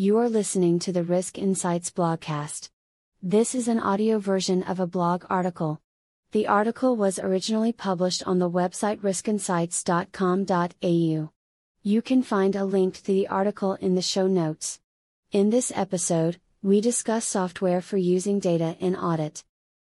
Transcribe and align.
You 0.00 0.16
are 0.18 0.28
listening 0.28 0.78
to 0.78 0.92
the 0.92 1.02
Risk 1.02 1.38
Insights 1.38 1.90
blogcast. 1.90 2.68
This 3.20 3.52
is 3.52 3.66
an 3.66 3.80
audio 3.80 4.20
version 4.20 4.62
of 4.62 4.78
a 4.78 4.86
blog 4.86 5.24
article. 5.28 5.80
The 6.30 6.46
article 6.46 6.94
was 6.94 7.18
originally 7.18 7.72
published 7.72 8.24
on 8.24 8.38
the 8.38 8.48
website 8.48 9.00
riskinsights.com.au. 9.00 11.30
You 11.82 12.02
can 12.02 12.22
find 12.22 12.54
a 12.54 12.64
link 12.64 12.94
to 12.94 13.04
the 13.04 13.26
article 13.26 13.74
in 13.74 13.96
the 13.96 14.00
show 14.00 14.28
notes. 14.28 14.78
In 15.32 15.50
this 15.50 15.72
episode, 15.74 16.38
we 16.62 16.80
discuss 16.80 17.24
software 17.24 17.80
for 17.80 17.96
using 17.96 18.38
data 18.38 18.76
in 18.78 18.94
audit. 18.94 19.42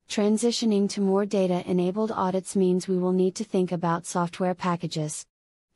Transitioning 0.09 0.89
to 0.89 1.01
more 1.01 1.27
data 1.27 1.63
enabled 1.69 2.11
audits 2.11 2.55
means 2.55 2.87
we 2.87 2.97
will 2.97 3.13
need 3.13 3.35
to 3.35 3.43
think 3.43 3.71
about 3.71 4.07
software 4.07 4.55
packages. 4.55 5.27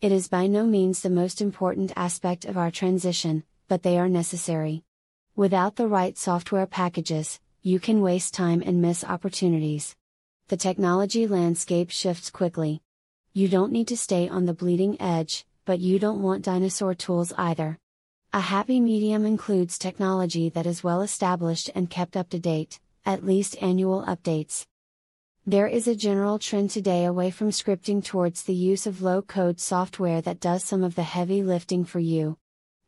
It 0.02 0.12
is 0.12 0.28
by 0.28 0.48
no 0.48 0.66
means 0.66 1.04
the 1.04 1.12
most 1.12 1.40
important 1.40 1.94
aspect 1.96 2.46
of 2.46 2.58
our 2.58 2.72
transition, 2.72 3.44
but 3.68 3.84
they 3.84 3.98
are 3.98 4.10
necessary. 4.10 4.84
Without 5.36 5.76
the 5.76 5.88
right 5.88 6.18
software 6.18 6.68
packages, 6.68 7.40
you 7.62 7.80
can 7.80 8.02
waste 8.02 8.34
time 8.34 8.62
and 8.66 8.82
miss 8.82 9.04
opportunities. 9.04 9.96
The 10.50 10.58
technology 10.58 11.28
landscape 11.28 11.90
shifts 11.90 12.30
quickly. 12.30 12.82
You 13.34 13.48
don't 13.48 13.72
need 13.72 13.88
to 13.88 13.98
stay 13.98 14.28
on 14.28 14.46
the 14.46 14.54
bleeding 14.54 15.02
edge, 15.02 15.46
but 15.66 15.80
you 15.80 15.98
don't 15.98 16.22
want 16.22 16.44
dinosaur 16.44 16.94
tools 16.94 17.34
either. 17.38 17.80
A 18.34 18.42
happy 18.42 18.80
medium 18.80 19.26
includes 19.26 19.78
technology 19.78 20.50
that 20.50 20.66
is 20.66 20.84
well 20.84 21.02
established 21.02 21.70
and 21.74 21.90
kept 21.90 22.18
up 22.18 22.30
to 22.30 22.40
date, 22.40 22.80
at 23.06 23.26
least 23.26 23.56
annual 23.62 24.04
updates. 24.04 24.66
There 25.46 25.68
is 25.68 25.88
a 25.88 25.96
general 25.96 26.40
trend 26.40 26.70
today 26.70 27.06
away 27.06 27.30
from 27.30 27.50
scripting 27.50 28.04
towards 28.04 28.44
the 28.44 28.54
use 28.54 28.88
of 28.88 29.02
low 29.02 29.22
code 29.22 29.60
software 29.60 30.22
that 30.22 30.40
does 30.40 30.64
some 30.64 30.84
of 30.84 30.96
the 30.96 31.04
heavy 31.04 31.44
lifting 31.44 31.86
for 31.86 32.00
you. 32.00 32.38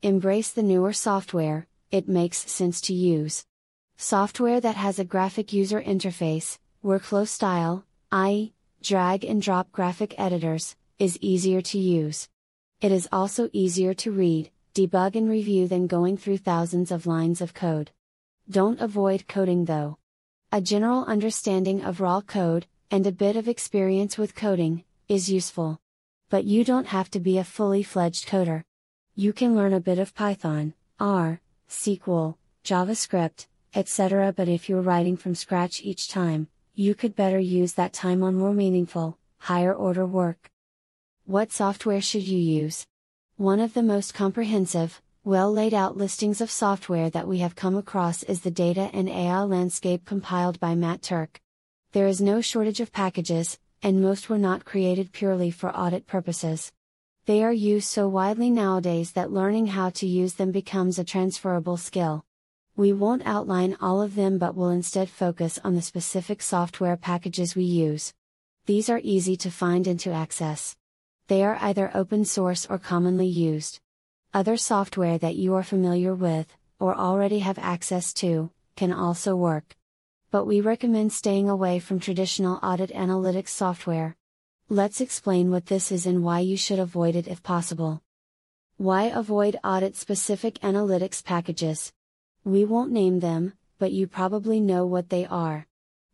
Embrace 0.05 0.51
the 0.51 0.61
newer 0.61 0.93
software, 0.93 1.65
it 1.89 2.07
makes 2.07 2.37
sense 2.51 2.79
to 2.79 2.93
use. 2.93 3.43
Software 3.97 4.61
that 4.61 4.75
has 4.75 4.99
a 4.99 5.03
graphic 5.03 5.51
user 5.51 5.81
interface, 5.81 6.59
workflow 6.83 7.27
style, 7.27 7.83
i.e., 8.11 8.53
drag 8.83 9.25
and 9.25 9.41
drop 9.41 9.71
graphic 9.71 10.13
editors, 10.19 10.75
is 10.99 11.17
easier 11.21 11.59
to 11.59 11.79
use. 11.79 12.29
It 12.81 12.91
is 12.91 13.09
also 13.11 13.49
easier 13.51 13.95
to 13.95 14.11
read, 14.11 14.51
debug, 14.75 15.15
and 15.15 15.27
review 15.27 15.67
than 15.67 15.87
going 15.87 16.17
through 16.17 16.37
thousands 16.37 16.91
of 16.91 17.07
lines 17.07 17.41
of 17.41 17.55
code. 17.55 17.89
Don't 18.47 18.79
avoid 18.79 19.27
coding 19.27 19.65
though. 19.65 19.97
A 20.51 20.61
general 20.61 21.03
understanding 21.05 21.83
of 21.83 21.99
raw 21.99 22.21
code, 22.21 22.67
and 22.91 23.07
a 23.07 23.11
bit 23.11 23.35
of 23.35 23.47
experience 23.47 24.19
with 24.19 24.35
coding, 24.35 24.83
is 25.09 25.31
useful. 25.31 25.79
But 26.29 26.45
you 26.45 26.63
don't 26.63 26.89
have 26.89 27.09
to 27.09 27.19
be 27.19 27.39
a 27.39 27.43
fully 27.43 27.81
fledged 27.81 28.27
coder. 28.27 28.65
You 29.17 29.31
can 29.31 29.55
learn 29.55 29.71
a 29.71 29.79
bit 29.79 29.97
of 29.97 30.13
Python, 30.13 30.73
R, 30.99 31.39
SQL, 31.69 32.35
JavaScript, 32.65 33.47
etc. 33.73 34.33
But 34.35 34.49
if 34.49 34.67
you're 34.67 34.81
writing 34.81 35.15
from 35.15 35.35
scratch 35.35 35.81
each 35.81 36.09
time, 36.09 36.49
you 36.73 36.95
could 36.95 37.15
better 37.15 37.39
use 37.39 37.71
that 37.75 37.93
time 37.93 38.23
on 38.23 38.35
more 38.35 38.53
meaningful, 38.53 39.17
higher 39.37 39.73
order 39.73 40.05
work. 40.05 40.49
What 41.25 41.53
software 41.53 42.01
should 42.01 42.23
you 42.23 42.37
use? 42.37 42.85
One 43.37 43.61
of 43.61 43.73
the 43.73 43.83
most 43.83 44.13
comprehensive, 44.13 45.01
well 45.23 45.49
laid 45.49 45.73
out 45.73 45.95
listings 45.95 46.41
of 46.41 46.51
software 46.51 47.09
that 47.11 47.25
we 47.25 47.39
have 47.39 47.55
come 47.55 47.77
across 47.77 48.21
is 48.23 48.41
the 48.41 48.51
Data 48.51 48.89
and 48.91 49.07
AI 49.07 49.43
Landscape 49.43 50.03
compiled 50.03 50.59
by 50.59 50.75
Matt 50.75 51.01
Turk. 51.01 51.39
There 51.93 52.07
is 52.07 52.19
no 52.19 52.41
shortage 52.41 52.81
of 52.81 52.91
packages, 52.91 53.59
and 53.81 54.01
most 54.01 54.27
were 54.27 54.37
not 54.37 54.65
created 54.65 55.13
purely 55.13 55.51
for 55.51 55.73
audit 55.73 56.05
purposes. 56.05 56.73
They 57.25 57.43
are 57.43 57.51
used 57.51 57.87
so 57.87 58.07
widely 58.07 58.51
nowadays 58.51 59.13
that 59.13 59.31
learning 59.31 59.67
how 59.67 59.89
to 59.91 60.05
use 60.05 60.35
them 60.35 60.51
becomes 60.51 60.99
a 60.99 61.03
transferable 61.03 61.75
skill. 61.75 62.23
We 62.75 62.93
won't 62.93 63.25
outline 63.25 63.77
all 63.81 63.99
of 63.99 64.13
them 64.13 64.37
but 64.37 64.55
will 64.55 64.69
instead 64.69 65.09
focus 65.09 65.57
on 65.63 65.73
the 65.73 65.81
specific 65.81 66.43
software 66.43 66.97
packages 66.97 67.55
we 67.55 67.63
use. 67.63 68.13
These 68.67 68.89
are 68.89 69.01
easy 69.03 69.35
to 69.37 69.49
find 69.49 69.87
and 69.87 69.99
to 70.01 70.11
access. 70.11 70.75
They 71.27 71.43
are 71.43 71.57
either 71.61 71.89
open 71.95 72.25
source 72.25 72.67
or 72.67 72.77
commonly 72.77 73.27
used. 73.27 73.79
Other 74.31 74.55
software 74.55 75.17
that 75.17 75.35
you 75.35 75.55
are 75.55 75.63
familiar 75.63 76.13
with, 76.13 76.55
or 76.79 76.95
already 76.95 77.39
have 77.39 77.57
access 77.57 78.13
to, 78.15 78.51
can 78.75 78.93
also 78.93 79.35
work. 79.35 79.75
But 80.29 80.45
we 80.45 80.61
recommend 80.61 81.11
staying 81.11 81.49
away 81.49 81.79
from 81.79 81.99
traditional 81.99 82.59
audit 82.61 82.91
analytics 82.91 83.49
software. 83.49 84.15
Let's 84.69 84.99
explain 84.99 85.51
what 85.51 85.67
this 85.67 85.91
is 85.91 86.07
and 86.07 86.23
why 86.23 86.39
you 86.39 86.57
should 86.57 86.79
avoid 86.79 87.15
it 87.15 87.27
if 87.27 87.43
possible. 87.43 88.01
Why 88.77 89.03
avoid 89.03 89.59
audit 89.63 89.95
specific 89.95 90.55
analytics 90.61 91.23
packages? 91.23 91.93
We 92.43 92.65
won't 92.65 92.91
name 92.91 93.19
them, 93.19 93.53
but 93.77 93.91
you 93.91 94.07
probably 94.07 94.59
know 94.59 94.83
what 94.87 95.09
they 95.09 95.27
are. 95.27 95.67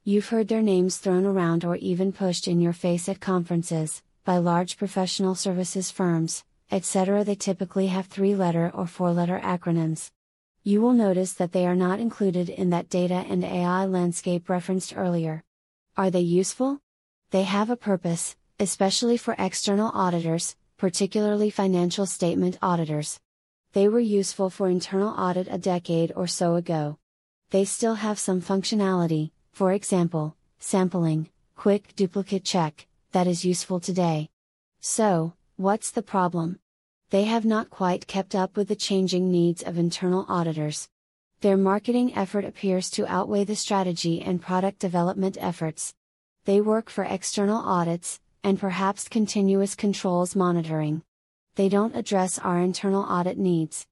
You've 0.03 0.27
heard 0.27 0.49
their 0.49 0.61
names 0.61 0.97
thrown 0.97 1.25
around 1.25 1.63
or 1.63 1.77
even 1.77 2.11
pushed 2.11 2.45
in 2.45 2.59
your 2.59 2.73
face 2.73 3.07
at 3.07 3.21
conferences, 3.21 4.03
by 4.25 4.35
large 4.35 4.75
professional 4.75 5.33
services 5.33 5.89
firms, 5.89 6.43
etc. 6.69 7.23
They 7.23 7.35
typically 7.35 7.87
have 7.87 8.07
three 8.07 8.35
letter 8.35 8.69
or 8.73 8.85
four 8.85 9.13
letter 9.13 9.39
acronyms. 9.41 10.11
You 10.61 10.81
will 10.81 10.91
notice 10.91 11.31
that 11.33 11.53
they 11.53 11.65
are 11.65 11.75
not 11.75 12.01
included 12.01 12.49
in 12.49 12.69
that 12.71 12.89
data 12.89 13.25
and 13.29 13.45
AI 13.45 13.85
landscape 13.85 14.49
referenced 14.49 14.97
earlier. 14.97 15.45
Are 15.95 16.11
they 16.11 16.19
useful? 16.19 16.81
They 17.29 17.43
have 17.43 17.69
a 17.69 17.77
purpose, 17.77 18.35
especially 18.61 19.17
for 19.17 19.35
external 19.37 19.91
auditors, 19.93 20.55
particularly 20.77 21.49
financial 21.49 22.05
statement 22.05 22.57
auditors. 22.61 23.19
They 23.73 23.89
were 23.89 23.99
useful 23.99 24.49
for 24.49 24.69
internal 24.69 25.09
audit 25.09 25.49
a 25.51 25.57
decade 25.57 26.13
or 26.15 26.27
so 26.27 26.55
ago. 26.55 26.97
They 27.49 27.65
still 27.65 27.95
have 27.95 28.17
some 28.17 28.41
functionality, 28.41 29.31
for 29.51 29.73
example, 29.73 30.37
sampling, 30.59 31.27
quick 31.57 31.93
duplicate 31.97 32.45
check, 32.45 32.87
that 33.11 33.27
is 33.27 33.43
useful 33.43 33.81
today. 33.81 34.29
So, 34.79 35.33
what's 35.57 35.91
the 35.91 36.01
problem? 36.01 36.59
they 37.11 37.25
have 37.25 37.43
not 37.43 37.69
quite 37.69 38.07
kept 38.07 38.33
up 38.33 38.55
with 38.55 38.69
the 38.69 38.75
changing 38.75 39.29
needs 39.29 39.61
of 39.61 39.77
internal 39.77 40.25
auditors. 40.29 40.87
Their 41.41 41.57
marketing 41.57 42.15
effort 42.15 42.45
appears 42.45 42.89
to 42.91 43.05
outweigh 43.05 43.43
the 43.43 43.55
strategy 43.55 44.21
and 44.21 44.41
product 44.41 44.79
development 44.79 45.37
efforts. 45.39 45.93
They 46.45 46.61
work 46.61 46.89
for 46.89 47.03
external 47.03 47.57
audits, 47.57 48.21
and 48.43 48.59
perhaps 48.59 49.07
continuous 49.07 49.75
controls 49.75 50.35
monitoring. 50.35 51.03
They 51.55 51.69
don't 51.69 51.95
address 51.95 52.39
our 52.39 52.59
internal 52.59 53.03
audit 53.03 53.37
needs. 53.37 53.87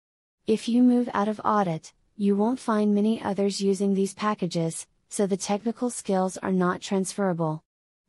If 0.48 0.68
you 0.68 0.82
move 0.82 1.10
out 1.14 1.28
of 1.28 1.42
audit, 1.44 1.94
you 2.16 2.36
won't 2.36 2.60
find 2.60 2.96
many 2.96 3.22
others 3.22 3.62
using 3.62 3.94
these 3.94 4.14
packages, 4.14 4.88
so 5.10 5.26
the 5.26 5.38
technical 5.38 5.90
skills 5.90 6.38
are 6.38 6.52
not 6.52 6.82
transferable. 6.82 7.64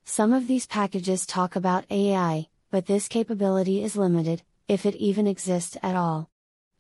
Some 0.04 0.32
of 0.32 0.48
these 0.48 0.66
packages 0.66 1.26
talk 1.26 1.56
about 1.56 1.84
AI, 1.90 2.48
but 2.70 2.86
this 2.86 3.08
capability 3.08 3.82
is 3.82 3.96
limited, 3.96 4.42
if 4.68 4.86
it 4.86 4.96
even 4.96 5.26
exists 5.26 5.76
at 5.82 5.96
all. 5.96 6.30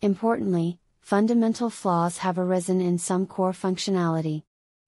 Importantly, 0.00 0.78
fundamental 1.00 1.70
flaws 1.70 2.18
have 2.18 2.38
arisen 2.38 2.80
in 2.80 2.98
some 2.98 3.26
core 3.26 3.52
functionality. 3.52 4.42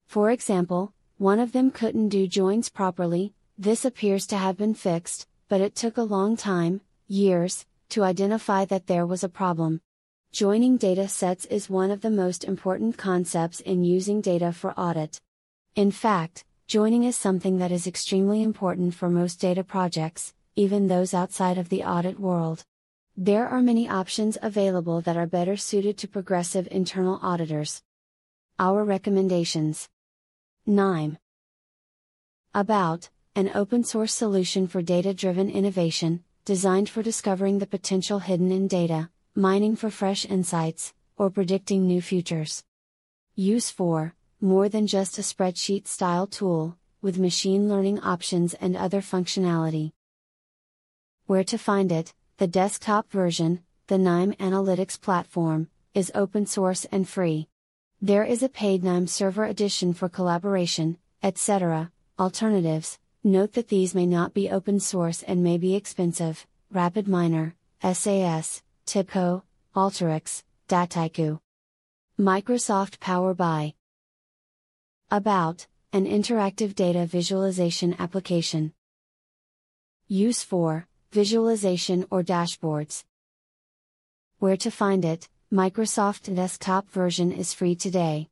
For 0.07 0.31
example, 0.31 0.93
one 1.17 1.39
of 1.39 1.51
them 1.51 1.71
couldn't 1.71 2.09
do 2.09 2.27
joins 2.27 2.69
properly, 2.69 3.33
this 3.57 3.85
appears 3.85 4.25
to 4.27 4.37
have 4.37 4.57
been 4.57 4.73
fixed, 4.73 5.27
but 5.47 5.61
it 5.61 5.75
took 5.75 5.97
a 5.97 6.03
long 6.03 6.35
time, 6.35 6.81
years, 7.07 7.65
to 7.89 8.03
identify 8.03 8.65
that 8.65 8.87
there 8.87 9.05
was 9.05 9.23
a 9.23 9.29
problem. 9.29 9.81
Joining 10.31 10.77
data 10.77 11.07
sets 11.07 11.45
is 11.45 11.69
one 11.69 11.91
of 11.91 12.01
the 12.01 12.09
most 12.09 12.43
important 12.43 12.97
concepts 12.97 13.59
in 13.59 13.83
using 13.83 14.21
data 14.21 14.51
for 14.51 14.73
audit. 14.79 15.21
In 15.75 15.91
fact, 15.91 16.43
joining 16.65 17.03
is 17.03 17.15
something 17.15 17.59
that 17.59 17.71
is 17.71 17.85
extremely 17.85 18.41
important 18.41 18.95
for 18.95 19.09
most 19.09 19.39
data 19.39 19.63
projects, 19.63 20.33
even 20.55 20.87
those 20.87 21.13
outside 21.13 21.59
of 21.59 21.69
the 21.69 21.83
audit 21.83 22.19
world. 22.19 22.65
There 23.15 23.47
are 23.47 23.61
many 23.61 23.87
options 23.87 24.39
available 24.41 25.01
that 25.01 25.17
are 25.17 25.27
better 25.27 25.55
suited 25.55 25.99
to 25.99 26.07
progressive 26.07 26.67
internal 26.71 27.19
auditors. 27.21 27.83
Our 28.57 28.83
recommendations 28.83 29.87
KNIME 30.65 31.19
About, 32.55 33.09
an 33.35 33.49
open 33.55 33.83
source 33.83 34.13
solution 34.13 34.67
for 34.67 34.83
data 34.83 35.11
driven 35.11 35.49
innovation, 35.49 36.23
designed 36.45 36.87
for 36.87 37.01
discovering 37.01 37.57
the 37.57 37.65
potential 37.65 38.19
hidden 38.19 38.51
in 38.51 38.67
data, 38.67 39.09
mining 39.33 39.75
for 39.75 39.89
fresh 39.89 40.23
insights, 40.25 40.93
or 41.17 41.31
predicting 41.31 41.87
new 41.87 41.99
futures. 41.99 42.63
Use 43.35 43.71
for, 43.71 44.13
more 44.39 44.69
than 44.69 44.85
just 44.85 45.17
a 45.17 45.23
spreadsheet 45.23 45.87
style 45.87 46.27
tool, 46.27 46.77
with 47.01 47.17
machine 47.17 47.67
learning 47.67 47.99
options 48.01 48.53
and 48.53 48.77
other 48.77 49.01
functionality. 49.01 49.93
Where 51.25 51.43
to 51.45 51.57
find 51.57 51.91
it, 51.91 52.13
the 52.37 52.45
desktop 52.47 53.11
version, 53.11 53.63
the 53.87 53.97
KNIME 53.97 54.33
Analytics 54.33 55.01
platform, 55.01 55.69
is 55.95 56.11
open 56.13 56.45
source 56.45 56.85
and 56.91 57.09
free. 57.09 57.47
There 57.99 58.23
is 58.23 58.43
a 58.43 58.49
paid 58.49 58.83
KNIME 58.83 59.07
server 59.07 59.45
edition 59.45 59.95
for 59.95 60.07
collaboration, 60.07 60.97
etc. 61.23 61.91
Alternatives, 62.19 62.99
note 63.23 63.53
that 63.53 63.69
these 63.69 63.95
may 63.95 64.05
not 64.05 64.33
be 64.33 64.49
open 64.49 64.79
source 64.79 65.23
and 65.23 65.43
may 65.43 65.57
be 65.57 65.75
expensive. 65.75 66.45
RapidMiner, 66.73 67.53
SAS, 67.81 68.61
TIBCO, 68.85 69.43
Alteryx, 69.75 70.43
Dataiku. 70.67 71.39
Microsoft 72.19 72.99
Power 72.99 73.33
BI. 73.33 73.73
About, 75.09 75.67
an 75.91 76.05
interactive 76.05 76.75
data 76.75 77.05
visualization 77.05 77.95
application. 77.99 78.73
Use 80.07 80.43
for, 80.43 80.87
visualization 81.11 82.05
or 82.11 82.23
dashboards. 82.23 83.03
Where 84.39 84.57
to 84.57 84.71
find 84.71 85.05
it, 85.05 85.29
Microsoft 85.51 86.35
desktop 86.35 86.89
version 86.89 87.31
is 87.31 87.53
free 87.53 87.75
today. 87.75 88.29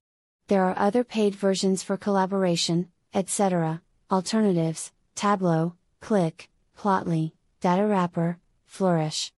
There 0.48 0.66
are 0.66 0.78
other 0.78 1.04
paid 1.04 1.36
versions 1.36 1.84
for 1.84 1.98
collaboration, 1.98 2.90
etc., 3.14 3.82
alternatives, 4.12 4.92
Tableau, 5.16 5.74
Qlik, 6.02 6.48
Plotly, 6.78 7.31
Datawrapper, 7.62 8.36
Flourish. 8.66 9.31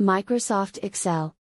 Microsoft 0.00 0.78
Excel. 0.82 1.36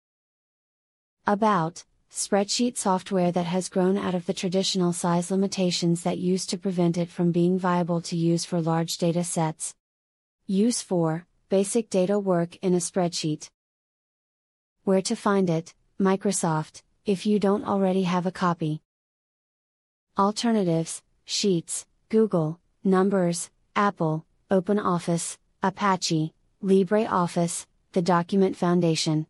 About, 1.28 1.86
spreadsheet 2.12 2.76
software 2.76 3.32
that 3.32 3.46
has 3.46 3.70
grown 3.70 3.96
out 3.96 4.16
of 4.16 4.26
the 4.26 4.34
traditional 4.34 4.92
size 4.92 5.30
limitations 5.30 6.02
that 6.02 6.18
used 6.18 6.50
to 6.50 6.58
prevent 6.58 6.98
it 6.98 7.10
from 7.10 7.32
being 7.32 7.60
viable 7.60 8.02
to 8.02 8.16
use 8.16 8.44
for 8.44 8.60
large 8.60 8.98
data 8.98 9.24
sets. 9.24 9.76
Use 10.48 10.82
for, 10.82 11.28
basic 11.50 11.92
data 11.92 12.18
work 12.18 12.56
in 12.64 12.74
a 12.74 12.78
spreadsheet. 12.78 13.50
Where 14.84 15.04
to 15.04 15.16
find 15.16 15.48
it, 15.50 15.76
Microsoft, 16.00 16.82
if 17.06 17.28
you 17.28 17.38
don't 17.38 17.66
already 17.66 18.04
have 18.04 18.26
a 18.26 18.32
copy. 18.32 18.82
Alternatives, 20.18 21.04
Sheets, 21.26 21.86
Google, 22.10 22.58
Numbers, 22.86 23.50
Apple, 23.76 24.26
OpenOffice, 24.50 25.38
Apache, 25.62 26.34
LibreOffice, 26.64 27.66
the 27.92 28.02
Document 28.02 28.56
Foundation. 28.56 29.28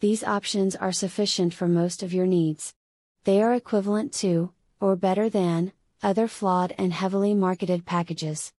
These 0.00 0.24
options 0.24 0.74
are 0.74 0.90
sufficient 0.90 1.54
for 1.54 1.68
most 1.68 2.02
of 2.02 2.12
your 2.12 2.26
needs. 2.26 2.74
They 3.22 3.40
are 3.40 3.54
equivalent 3.54 4.12
to, 4.14 4.52
or 4.80 4.96
better 4.96 5.30
than, 5.30 5.72
other 6.02 6.26
flawed 6.26 6.74
and 6.76 6.92
heavily 6.92 7.34
marketed 7.34 7.86
packages. 7.86 8.52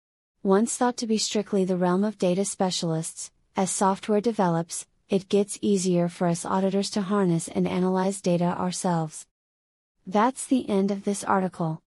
Once 0.45 0.77
thought 0.77 0.97
to 0.99 1.09
be 1.09 1.19
strictly 1.19 1.65
the 1.65 1.77
realm 1.77 2.05
of 2.05 2.19
data 2.19 2.45
specialists, 2.45 3.33
as 3.57 3.73
software 3.73 4.21
develops, 4.21 4.87
it 5.09 5.29
gets 5.29 5.59
easier 5.61 6.09
for 6.09 6.29
us 6.29 6.45
auditors 6.45 6.91
to 6.91 7.03
harness 7.03 7.49
and 7.49 7.67
analyze 7.67 8.21
data 8.21 8.57
ourselves. 8.57 9.27
That's 10.07 10.47
the 10.47 10.71
end 10.71 10.93
of 10.93 11.03
this 11.03 11.25
article. 11.25 11.82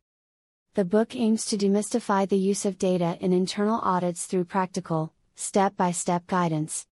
The 0.75 0.84
book 0.84 1.14
aims 1.14 1.46
to 1.46 1.56
demystify 1.56 2.28
the 2.28 2.38
use 2.38 2.64
of 2.64 2.76
data 2.76 3.16
in 3.20 3.32
internal 3.32 3.78
audits 3.78 4.26
through 4.26 4.46
practical, 4.46 5.12
step 5.37 5.76
by 5.76 5.92
step 5.92 6.26
guidance. 6.26 6.88